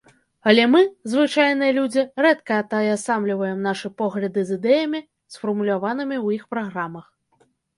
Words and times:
Але 0.51 0.63
мы, 0.75 0.79
звычайныя 1.11 1.75
людзі, 1.79 2.05
рэдка 2.27 2.57
атаясамліваем 2.63 3.59
нашы 3.67 3.93
погляды 4.03 4.39
з 4.49 4.61
ідэямі, 4.61 5.05
сфармуляванымі 5.37 6.17
ў 6.25 6.41
іх 6.41 6.49
праграмах. 6.57 7.05